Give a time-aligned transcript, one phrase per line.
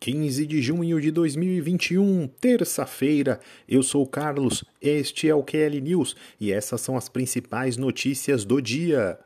[0.00, 3.40] 15 de junho de 2021, terça-feira.
[3.68, 8.44] Eu sou o Carlos, este é o QL News e essas são as principais notícias
[8.44, 9.18] do dia.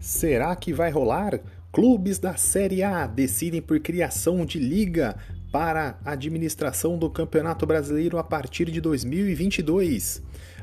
[0.00, 1.40] Será que vai rolar?
[1.70, 5.16] Clubes da Série A decidem por criação de liga
[5.52, 10.20] para a administração do Campeonato Brasileiro a partir de 2022.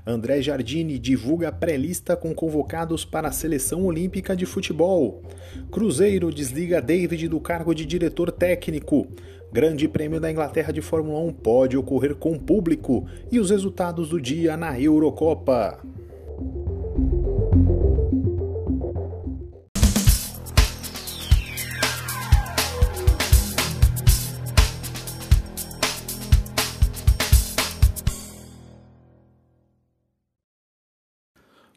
[0.10, 5.22] André Jardini divulga pré-lista com convocados para a seleção olímpica de futebol.
[5.70, 9.06] Cruzeiro desliga David do cargo de diretor técnico.
[9.52, 14.22] Grande Prêmio da Inglaterra de Fórmula 1 pode ocorrer com público e os resultados do
[14.22, 15.78] dia na Eurocopa.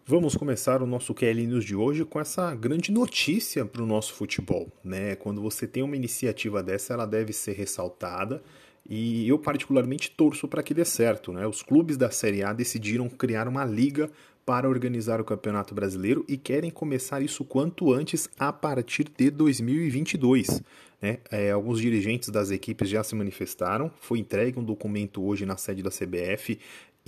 [0.07, 4.13] Vamos começar o nosso QL News de hoje com essa grande notícia para o nosso
[4.15, 4.67] futebol.
[4.83, 5.15] Né?
[5.15, 8.43] Quando você tem uma iniciativa dessa, ela deve ser ressaltada
[8.89, 11.33] e eu particularmente torço para que dê certo.
[11.33, 11.47] Né?
[11.47, 14.11] Os clubes da Série A decidiram criar uma liga
[14.45, 20.61] para organizar o Campeonato Brasileiro e querem começar isso quanto antes a partir de 2022.
[21.01, 21.19] Né?
[21.31, 25.83] É, alguns dirigentes das equipes já se manifestaram, foi entregue um documento hoje na sede
[25.83, 26.59] da CBF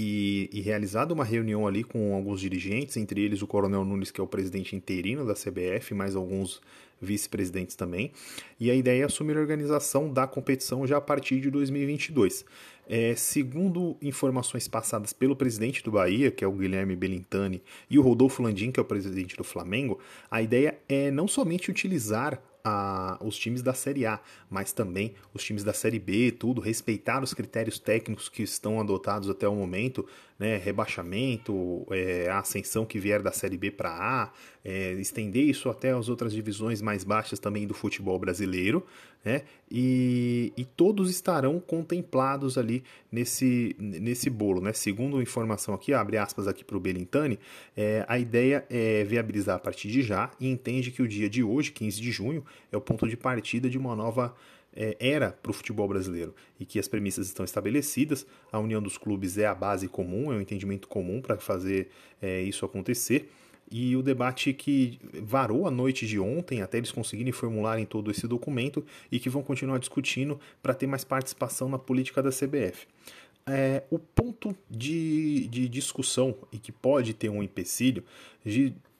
[0.02, 4.24] e, e uma reunião ali com alguns dirigentes, entre eles o Coronel Nunes, que é
[4.24, 6.60] o presidente interino da CBF, mais alguns
[7.00, 8.12] vice-presidentes também.
[8.58, 12.44] E a ideia é assumir a organização da competição já a partir de 2022.
[12.88, 18.02] É, segundo informações passadas pelo presidente do Bahia, que é o Guilherme Belintani, e o
[18.02, 23.18] Rodolfo Landim, que é o presidente do Flamengo, a ideia é não somente utilizar a,
[23.20, 27.34] os times da Série A, mas também os times da Série B, tudo, respeitar os
[27.34, 30.06] critérios técnicos que estão adotados até o momento,
[30.38, 34.32] né, rebaixamento, é, a ascensão que vier da Série B para A,
[34.64, 38.84] é, estender isso até as outras divisões mais baixas também do futebol brasileiro,
[39.24, 44.60] né, e, e todos estarão contemplados ali nesse, nesse bolo.
[44.60, 44.72] Né?
[44.72, 47.38] Segundo informação aqui, abre aspas aqui para o Belintani,
[47.76, 51.42] é, a ideia é viabilizar a partir de já e entende que o dia de
[51.42, 54.34] hoje, 15 de junho, é o ponto de partida de uma nova
[54.74, 58.96] é, era para o futebol brasileiro e que as premissas estão estabelecidas, a união dos
[58.96, 61.88] clubes é a base comum, é um entendimento comum para fazer
[62.20, 63.30] é, isso acontecer.
[63.74, 68.10] E o debate que varou a noite de ontem, até eles conseguirem formular em todo
[68.10, 72.86] esse documento e que vão continuar discutindo para ter mais participação na política da CBF.
[73.46, 78.04] É, o ponto de, de discussão e que pode ter um empecilho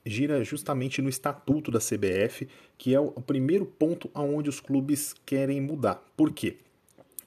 [0.07, 5.61] gira justamente no estatuto da CBF, que é o primeiro ponto aonde os clubes querem
[5.61, 6.03] mudar.
[6.17, 6.57] Por quê?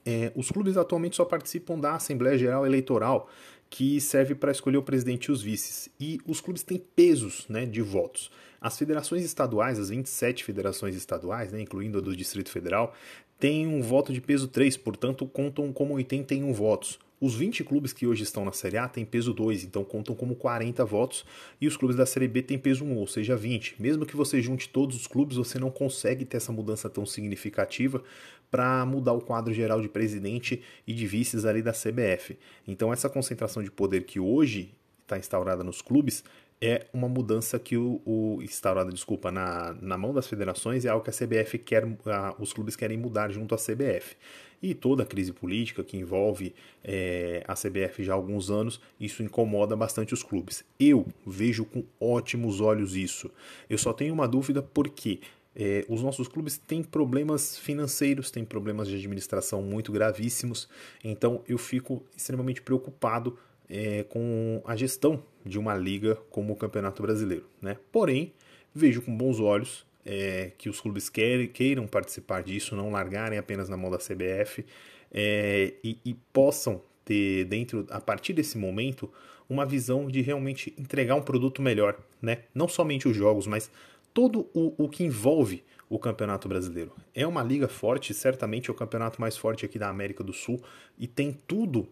[0.04, 3.30] É, os clubes atualmente só participam da Assembleia Geral Eleitoral,
[3.70, 5.90] que serve para escolher o presidente e os vices.
[6.00, 8.32] E os clubes têm pesos né, de votos.
[8.60, 12.96] As federações estaduais, as 27 federações estaduais, né, incluindo a do Distrito Federal,
[13.40, 17.00] têm um voto de peso 3, portanto contam como 81 votos.
[17.20, 20.36] Os 20 clubes que hoje estão na Série A têm peso 2, então contam como
[20.36, 21.26] 40 votos,
[21.62, 23.82] e os clubes da Série B têm peso 1, ou seja, 20.
[23.82, 28.04] Mesmo que você junte todos os clubes, você não consegue ter essa mudança tão significativa
[28.52, 32.38] para mudar o quadro geral de presidente e de vices ali da CBF.
[32.68, 34.74] Então, essa concentração de poder que hoje
[35.06, 36.24] está instaurada nos clubes
[36.62, 41.04] é uma mudança que o, o instaurada, desculpa, na, na mão das federações é algo
[41.04, 44.16] que a CBF quer, a, os clubes querem mudar junto à CBF
[44.62, 49.22] e toda a crise política que envolve é, a CBF já há alguns anos, isso
[49.22, 50.64] incomoda bastante os clubes.
[50.80, 53.30] Eu vejo com ótimos olhos isso.
[53.70, 55.20] Eu só tenho uma dúvida porque
[55.56, 60.68] é, os nossos clubes têm problemas financeiros, têm problemas de administração muito gravíssimos,
[61.04, 63.38] então eu fico extremamente preocupado
[63.70, 67.46] é, com a gestão de uma liga como o Campeonato Brasileiro.
[67.62, 67.78] Né?
[67.92, 68.34] Porém,
[68.74, 73.70] vejo com bons olhos é, que os clubes querem, queiram participar disso, não largarem apenas
[73.70, 74.66] na mão da CBF
[75.12, 79.12] é, e, e, possam ter dentro, a partir desse momento,
[79.50, 82.40] uma visão de realmente entregar um produto melhor, né?
[82.54, 83.70] Não somente os jogos, mas
[84.14, 86.92] todo o, o que envolve o Campeonato Brasileiro.
[87.14, 90.60] É uma liga forte, certamente é o campeonato mais forte aqui da América do Sul
[90.98, 91.88] e tem tudo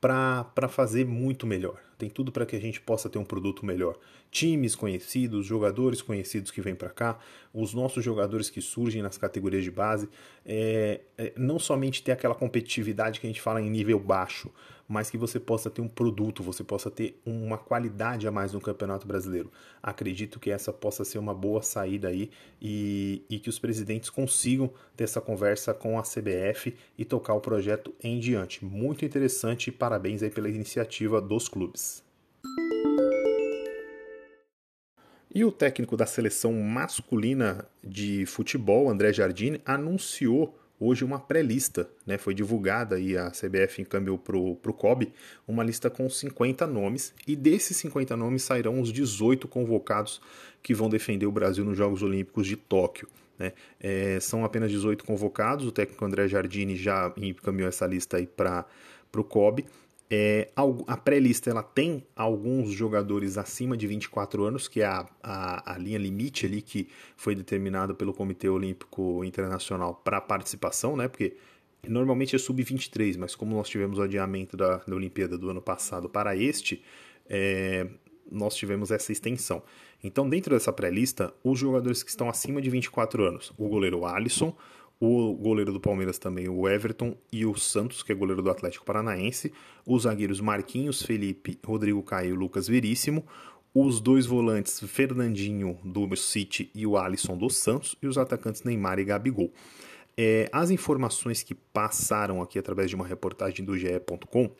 [0.00, 1.85] para fazer muito melhor.
[1.98, 3.98] Tem tudo para que a gente possa ter um produto melhor.
[4.30, 7.18] Times conhecidos, jogadores conhecidos que vêm para cá,
[7.54, 10.08] os nossos jogadores que surgem nas categorias de base,
[10.44, 14.50] é, é, não somente ter aquela competitividade que a gente fala em nível baixo,
[14.88, 18.60] mas que você possa ter um produto, você possa ter uma qualidade a mais no
[18.60, 19.50] Campeonato Brasileiro.
[19.82, 24.70] Acredito que essa possa ser uma boa saída aí e, e que os presidentes consigam
[24.96, 28.64] ter essa conversa com a CBF e tocar o projeto em diante.
[28.64, 31.85] Muito interessante e parabéns aí pela iniciativa dos clubes.
[35.36, 42.16] E o técnico da seleção masculina de futebol, André Jardine, anunciou hoje uma pré-lista, né?
[42.16, 45.12] Foi divulgada e a CBF encaminhou para o COB
[45.46, 50.22] uma lista com 50 nomes, e desses 50 nomes sairão os 18 convocados
[50.62, 53.06] que vão defender o Brasil nos Jogos Olímpicos de Tóquio.
[53.38, 53.52] Né?
[53.78, 58.64] É, são apenas 18 convocados, o técnico André Jardini já encaminhou essa lista aí para
[59.14, 59.66] o COB.
[60.08, 60.50] É,
[60.86, 65.78] a pré-lista ela tem alguns jogadores acima de 24 anos, que é a, a, a
[65.78, 71.08] linha limite ali que foi determinada pelo Comitê Olímpico Internacional para participação, né?
[71.08, 71.36] Porque
[71.88, 76.08] normalmente é sub-23, mas como nós tivemos o adiamento da, da Olimpíada do ano passado
[76.08, 76.82] para este,
[77.28, 77.88] é,
[78.30, 79.62] nós tivemos essa extensão.
[80.02, 84.54] Então, dentro dessa pré-lista, os jogadores que estão acima de 24 anos, o goleiro Alisson,
[84.98, 88.84] o goleiro do Palmeiras também, o Everton, e o Santos, que é goleiro do Atlético
[88.84, 89.52] Paranaense,
[89.84, 93.24] os zagueiros Marquinhos, Felipe, Rodrigo Caio e Lucas Veríssimo,
[93.74, 98.98] os dois volantes Fernandinho do City e o Alisson do Santos, e os atacantes Neymar
[98.98, 99.52] e Gabigol.
[100.16, 104.50] É, as informações que passaram aqui através de uma reportagem do GE.com,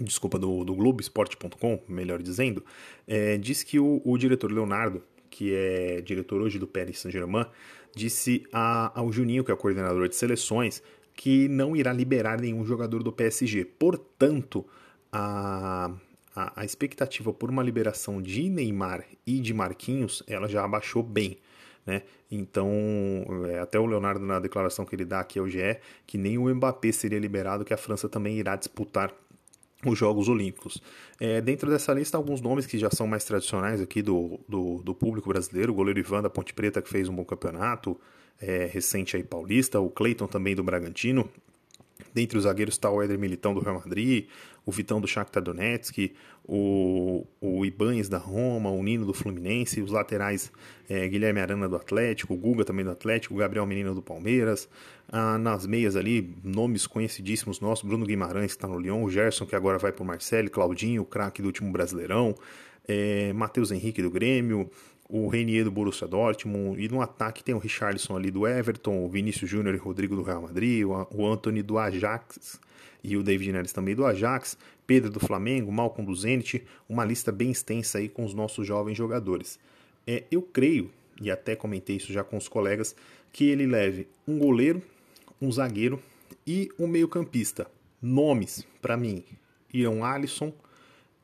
[0.00, 2.64] desculpa, do, do Globoesporte.com, melhor dizendo,
[3.06, 5.00] é, diz que o, o diretor Leonardo,
[5.30, 7.46] que é diretor hoje do Paris Saint-Germain,
[7.94, 10.82] disse a, ao Juninho, que é o coordenador de seleções,
[11.14, 13.64] que não irá liberar nenhum jogador do PSG.
[13.64, 14.66] Portanto,
[15.12, 15.92] a,
[16.34, 21.38] a, a, expectativa por uma liberação de Neymar e de Marquinhos, ela já abaixou bem.
[21.84, 22.02] Né?
[22.30, 22.70] Então,
[23.48, 26.54] é, até o Leonardo, na declaração que ele dá aqui ao GE, que nem o
[26.54, 29.12] Mbappé seria liberado, que a França também irá disputar
[29.84, 30.82] os Jogos Olímpicos.
[31.18, 34.94] É, dentro dessa lista, alguns nomes que já são mais tradicionais aqui do, do, do
[34.94, 37.98] público brasileiro, o goleiro Ivan da Ponte Preta, que fez um bom campeonato,
[38.40, 41.28] é, recente aí paulista, o Cleiton também do Bragantino,
[42.12, 44.26] Dentre os zagueiros está o Éder Militão do Real Madrid,
[44.64, 46.12] o Vitão do Shakhtar Donetsk,
[46.44, 50.50] o, o Ibanes da Roma, o Nino do Fluminense, os laterais
[50.88, 54.68] é, Guilherme Arana do Atlético, o Guga também do Atlético, o Gabriel Menino do Palmeiras.
[55.08, 59.44] Ah, nas meias ali, nomes conhecidíssimos nossos, Bruno Guimarães que está no Lyon, o Gerson
[59.44, 62.34] que agora vai para o Marcelo, Claudinho, o craque do último Brasileirão,
[62.86, 64.70] é, Matheus Henrique do Grêmio,
[65.10, 69.08] o Renier do Borussia Dortmund, e no ataque tem o Richarlison ali do Everton, o
[69.08, 72.60] Vinícius Júnior e Rodrigo do Real Madrid, o Anthony do Ajax
[73.02, 77.32] e o David Neres também do Ajax, Pedro do Flamengo, Malcom do Zenit, uma lista
[77.32, 79.58] bem extensa aí com os nossos jovens jogadores.
[80.06, 80.90] É, eu creio,
[81.20, 82.94] e até comentei isso já com os colegas,
[83.32, 84.82] que ele leve um goleiro,
[85.40, 86.00] um zagueiro
[86.46, 87.66] e um meio-campista.
[88.02, 89.24] Nomes, para mim,
[89.72, 90.52] irão Alisson,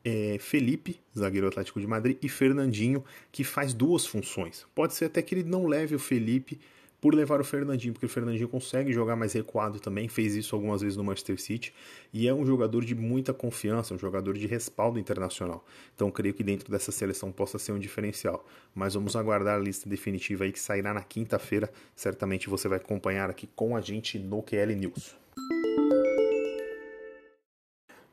[0.06, 4.64] é, Felipe, zagueiro Atlético de Madrid, e Fernandinho, que faz duas funções.
[4.72, 6.60] Pode ser até que ele não leve o Felipe
[7.00, 10.80] por levar o Fernandinho, porque o Fernandinho consegue jogar mais recuado também, fez isso algumas
[10.80, 11.74] vezes no Manchester City,
[12.12, 15.64] e é um jogador de muita confiança, um jogador de respaldo internacional.
[15.96, 18.46] Então creio que dentro dessa seleção possa ser um diferencial.
[18.72, 21.68] Mas vamos aguardar a lista definitiva aí que sairá na quinta-feira.
[21.96, 25.16] Certamente você vai acompanhar aqui com a gente no QL News.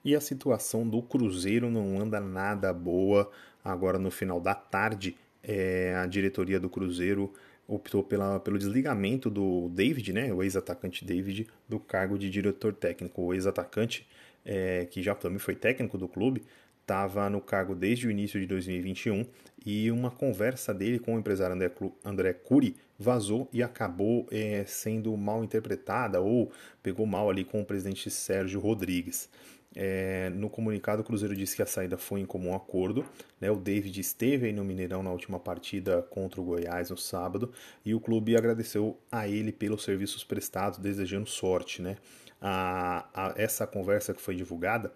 [0.04, 3.32] E a situação do Cruzeiro não anda nada boa.
[3.64, 7.34] Agora, no final da tarde, é, a diretoria do Cruzeiro
[7.68, 13.22] optou pela, pelo desligamento do David, né, o ex-atacante David, do cargo de diretor técnico.
[13.22, 14.08] O ex-atacante,
[14.46, 16.44] é, que já também foi técnico do clube,
[16.82, 19.26] estava no cargo desde o início de 2021
[19.66, 21.72] e uma conversa dele com o empresário André,
[22.04, 27.66] André Cury vazou e acabou é, sendo mal interpretada ou pegou mal ali com o
[27.66, 29.30] presidente Sérgio Rodrigues.
[29.76, 33.06] É, no comunicado, o Cruzeiro disse que a saída foi em comum acordo.
[33.40, 33.50] Né?
[33.50, 37.52] O David esteve aí no Mineirão na última partida contra o Goiás no sábado
[37.84, 41.82] e o clube agradeceu a ele pelos serviços prestados, desejando sorte.
[41.82, 41.98] Né?
[42.42, 44.92] A, a, essa conversa que foi divulgada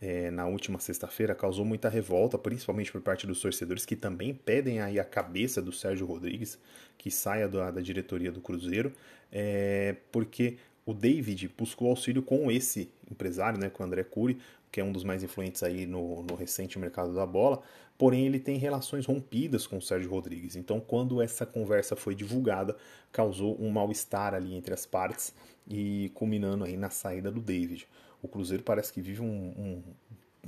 [0.00, 4.80] é, na última sexta-feira causou muita revolta, principalmente por parte dos torcedores que também pedem
[4.80, 6.58] aí a cabeça do Sérgio Rodrigues
[6.98, 8.92] que saia da, da diretoria do Cruzeiro,
[9.32, 14.38] é, porque o David buscou auxílio com esse empresário, né, com o André Cury,
[14.70, 17.62] que é um dos mais influentes aí no, no recente mercado da bola,
[17.96, 20.56] porém ele tem relações rompidas com o Sérgio Rodrigues.
[20.56, 22.76] Então, quando essa conversa foi divulgada,
[23.10, 25.34] causou um mal-estar ali entre as partes
[25.68, 27.88] e culminando aí na saída do David.
[28.22, 29.82] O Cruzeiro parece que vive um, um,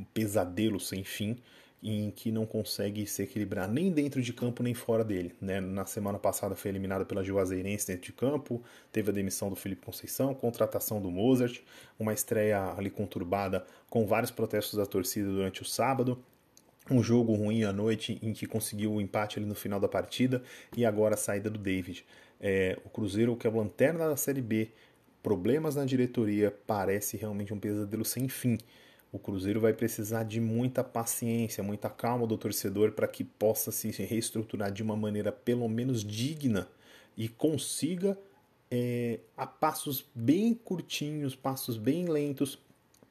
[0.00, 1.37] um pesadelo sem fim
[1.82, 5.35] em que não consegue se equilibrar nem dentro de campo nem fora dele.
[5.40, 5.61] Né?
[5.61, 9.87] Na semana passada foi eliminado pela Juazeirense dentro de campo, teve a demissão do Felipe
[9.87, 11.61] Conceição, contratação do Mozart,
[11.99, 16.23] uma estreia ali conturbada com vários protestos da torcida durante o sábado,
[16.90, 20.42] um jogo ruim à noite em que conseguiu o empate ali no final da partida
[20.76, 22.04] e agora a saída do David.
[22.40, 24.70] É, o Cruzeiro, que é a lanterna da Série B,
[25.23, 28.58] problemas na diretoria, parece realmente um pesadelo sem fim
[29.11, 33.91] o Cruzeiro vai precisar de muita paciência, muita calma do torcedor para que possa se
[33.91, 36.69] reestruturar de uma maneira pelo menos digna
[37.17, 38.19] e consiga,
[38.71, 42.59] é, a passos bem curtinhos, passos bem lentos,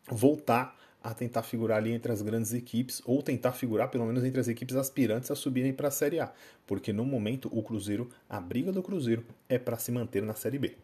[0.10, 4.39] voltar a tentar figurar ali entre as grandes equipes, ou tentar figurar pelo menos entre
[4.39, 6.32] as equipes aspirantes a subirem para a Série A,
[6.66, 10.60] porque no momento o Cruzeiro, a briga do Cruzeiro é para se manter na Série
[10.60, 10.75] B.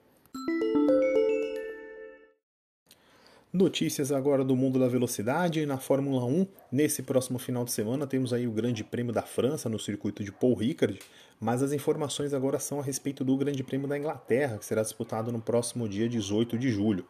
[3.54, 6.48] Notícias agora do mundo da velocidade na Fórmula 1.
[6.72, 10.32] Nesse próximo final de semana temos aí o Grande Prêmio da França no circuito de
[10.32, 11.00] Paul Ricard,
[11.40, 15.32] mas as informações agora são a respeito do Grande Prêmio da Inglaterra, que será disputado
[15.32, 17.06] no próximo dia 18 de julho.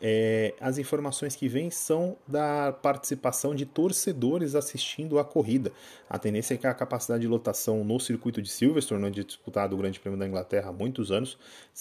[0.00, 5.72] É, as informações que vêm são da participação de torcedores assistindo a corrida.
[6.08, 9.74] A tendência é que a capacidade de lotação no circuito de Silverstone, onde é disputado
[9.74, 11.36] o Grande Prêmio da Inglaterra há muitos anos,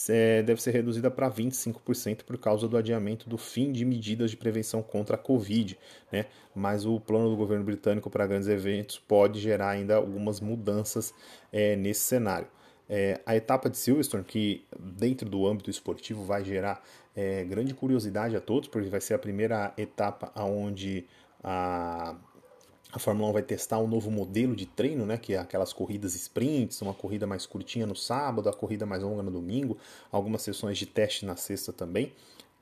[0.10, 4.38] é, deve ser reduzida para 25% por causa do adiamento do fim de medidas de
[4.38, 5.78] prevenção contra a Covid.
[6.12, 6.26] Né?
[6.56, 11.14] Mas o plano do governo britânico para grandes eventos pode gerar ainda algumas mudanças
[11.52, 12.48] é, nesse cenário.
[12.90, 16.82] É, a etapa de Silverstone, que dentro do âmbito esportivo vai gerar
[17.18, 21.04] é, grande curiosidade a todos, porque vai ser a primeira etapa onde
[21.44, 22.16] a,
[22.94, 26.14] a Fórmula 1 vai testar um novo modelo de treino, né, que é aquelas corridas
[26.14, 29.80] sprints, uma corrida mais curtinha no sábado, a corrida mais longa no domingo,
[30.12, 32.14] algumas sessões de teste na sexta também.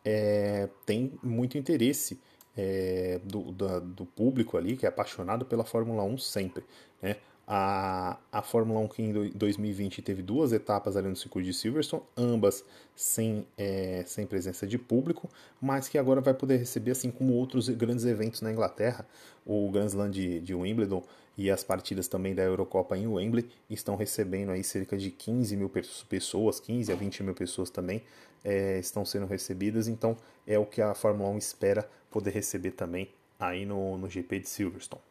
[0.05, 2.17] É, tem muito interesse
[2.55, 6.63] é, do, do, público ali, que é apaixonado pela Fórmula 1 sempre.
[7.01, 7.17] Né?
[7.47, 12.01] A, a Fórmula 1 que em 2020 teve duas etapas ali no circuito de Silverstone,
[12.17, 12.63] ambas
[12.95, 15.29] sem, é, sem presença de público,
[15.61, 19.05] mas que agora vai poder receber, assim como outros grandes eventos na Inglaterra,
[19.45, 21.03] o Grand Slam de, de Wimbledon
[21.37, 25.71] e as partidas também da Eurocopa em Wembley estão recebendo aí cerca de 15 mil
[26.09, 28.01] pessoas, 15 a 20 mil pessoas também
[28.43, 33.09] é, estão sendo recebidas, então é o que a Fórmula 1 espera poder receber também
[33.39, 35.01] aí no, no GP de Silverstone.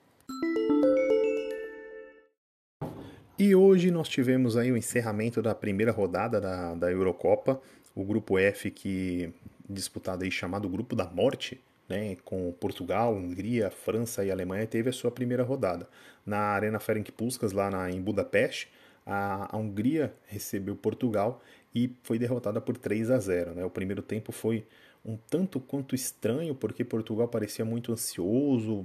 [3.47, 7.61] E hoje nós tivemos aí o encerramento da primeira rodada da, da Eurocopa,
[7.95, 9.35] o grupo F que
[9.69, 14.95] disputado aí chamado Grupo da Morte, né, com Portugal, Hungria, França e Alemanha teve a
[14.95, 15.87] sua primeira rodada.
[16.25, 18.73] Na Arena Ferenc Puskas lá na, em Budapeste,
[19.07, 21.43] a, Hungria recebeu Portugal
[21.75, 23.55] e foi derrotada por 3 a 0.
[23.55, 23.65] Né?
[23.65, 24.67] O primeiro tempo foi
[25.05, 28.85] um tanto quanto estranho, porque Portugal parecia muito ansioso,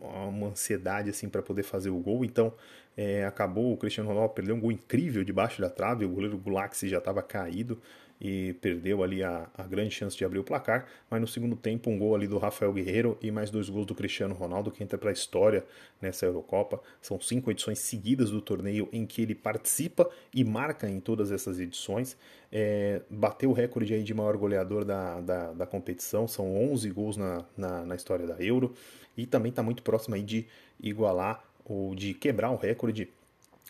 [0.00, 2.24] uma ansiedade assim para poder fazer o gol.
[2.24, 2.54] Então
[2.96, 6.88] é, acabou o Cristiano Ronaldo perdeu um gol incrível debaixo da trave, o goleiro Gulaxi
[6.88, 7.80] já estava caído
[8.20, 11.88] e perdeu ali a, a, grande chance de abrir o placar, mas no segundo tempo
[11.88, 14.98] um gol ali do Rafael Guerreiro e mais dois gols do Cristiano Ronaldo que entra
[14.98, 15.64] para a história
[16.00, 16.80] nessa Eurocopa.
[17.00, 21.60] São cinco edições seguidas do torneio em que ele participa e marca em todas essas
[21.60, 22.16] edições.
[22.50, 27.16] É, bateu o recorde aí de maior goleador da, da, da competição, são 11 gols
[27.16, 28.74] na, na, na história da Euro
[29.16, 30.46] e também está muito próximo aí de
[30.80, 33.08] igualar ou de quebrar o recorde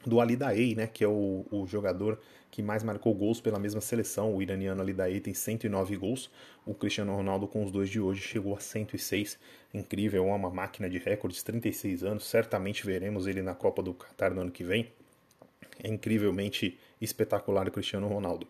[0.06, 3.80] do Ali Daei, né, que é o, o jogador que mais marcou gols pela mesma
[3.80, 4.34] seleção.
[4.34, 6.30] O iraniano Ali Daei tem 109 gols.
[6.66, 9.38] O Cristiano Ronaldo, com os dois de hoje, chegou a 106.
[9.72, 12.26] Incrível, é uma máquina de recordes, 36 anos.
[12.26, 14.88] Certamente veremos ele na Copa do Qatar no ano que vem.
[15.82, 18.46] É incrivelmente espetacular o Cristiano Ronaldo.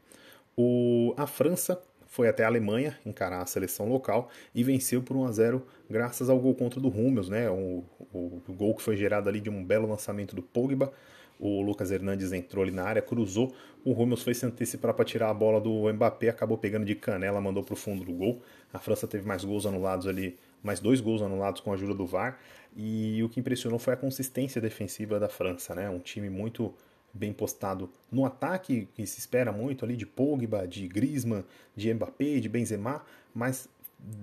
[0.56, 5.24] O, a França foi até a Alemanha encarar a seleção local e venceu por 1
[5.26, 7.50] a 0 graças ao gol contra do Hummels, né?
[7.50, 10.92] O, o, o gol que foi gerado ali de um belo lançamento do Pogba
[11.38, 13.54] o Lucas Hernandes entrou ali na área, cruzou,
[13.84, 17.40] o Rúmeus foi se antecipar para tirar a bola do Mbappé, acabou pegando de canela,
[17.40, 18.42] mandou para o fundo do gol.
[18.72, 22.04] A França teve mais gols anulados ali, mais dois gols anulados com a ajuda do
[22.04, 22.38] VAR,
[22.76, 25.88] e o que impressionou foi a consistência defensiva da França, né?
[25.88, 26.74] Um time muito
[27.14, 32.40] bem postado no ataque, que se espera muito ali de Pogba, de Griezmann, de Mbappé,
[32.40, 33.02] de Benzema,
[33.34, 33.68] mas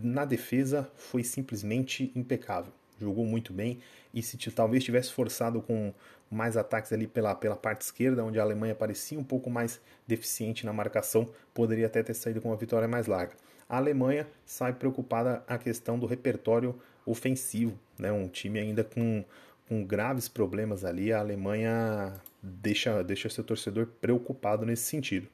[0.01, 3.79] na defesa foi simplesmente impecável jogou muito bem
[4.13, 5.93] e se talvez tivesse forçado com
[6.29, 10.65] mais ataques ali pela, pela parte esquerda, onde a Alemanha parecia um pouco mais deficiente
[10.65, 13.33] na marcação, poderia até ter saído com uma vitória mais larga.
[13.67, 16.75] A Alemanha sai preocupada a questão do repertório
[17.05, 18.11] ofensivo, né?
[18.11, 19.23] um time ainda com,
[19.67, 25.27] com graves problemas ali, a Alemanha deixa, deixa seu torcedor preocupado nesse sentido.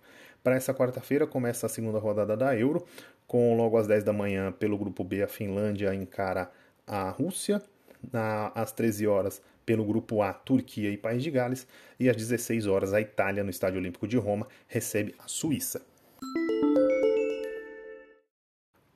[0.44, 2.86] Para essa quarta-feira começa a segunda rodada da Euro,
[3.28, 6.52] com logo às 10 da manhã, pelo grupo B, a Finlândia encara
[6.86, 7.62] a Rússia,
[8.12, 11.68] na, às 13 horas pelo grupo A, Turquia e País de Gales,
[12.00, 15.82] e às 16 horas a Itália, no Estádio Olímpico de Roma, recebe a Suíça.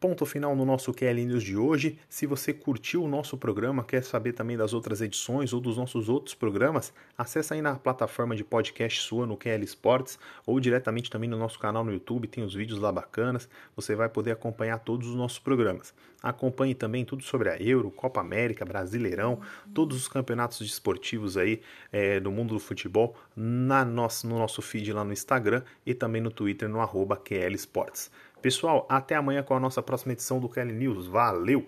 [0.05, 1.97] Ponto final no nosso QL News de hoje.
[2.07, 6.09] Se você curtiu o nosso programa, quer saber também das outras edições ou dos nossos
[6.09, 11.27] outros programas, acessa aí na plataforma de podcast sua no QL Sports ou diretamente também
[11.27, 13.49] no nosso canal no YouTube, tem os vídeos lá bacanas.
[13.75, 15.91] Você vai poder acompanhar todos os nossos programas.
[16.21, 19.39] Acompanhe também tudo sobre a Euro, Copa América, Brasileirão,
[19.73, 24.93] todos os campeonatos esportivos aí é, do mundo do futebol na nossa, no nosso feed
[24.93, 28.11] lá no Instagram e também no Twitter no arroba QL Sports.
[28.45, 31.07] Pessoal, até amanhã com a nossa próxima edição do Kelly News.
[31.07, 31.67] Valeu!